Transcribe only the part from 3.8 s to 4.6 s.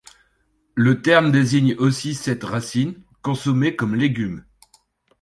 légume.